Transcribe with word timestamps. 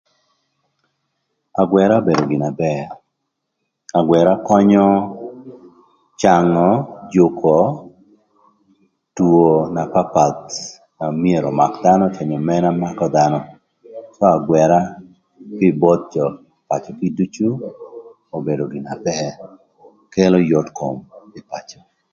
Agwëra 1.61 1.95
obedo 2.01 2.23
gin 2.29 2.41
na 2.43 2.51
bër, 2.61 2.85
agwëra 3.99 4.33
könyö 4.47 4.87
cangö, 6.21 6.69
jükö 7.13 7.57
two 9.15 9.37
na 9.75 9.83
papath 9.93 10.51
na 10.99 11.05
myero 11.21 11.49
ömak 11.53 11.73
dhanö 11.83 12.05
onyo 12.21 12.37
mëna 12.49 12.69
makö 12.81 13.05
dhanö 13.15 13.39
cë 14.15 14.25
agwëra 14.37 14.79
kï 15.57 15.77
both 15.81 16.03
jö 16.13 16.25
ï 16.33 16.37
paci 16.67 16.91
kiducu 16.99 17.47
obedo 18.35 18.63
gin 18.71 18.83
na 18.87 18.95
bër 19.07 19.31
kelo 20.13 20.37
yot 20.49 20.67
kom 20.77 20.95
ï 21.37 21.41
pacö. 21.49 21.79